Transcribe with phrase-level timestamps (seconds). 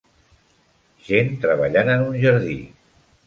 [1.09, 2.57] Gent treballant en un jardí.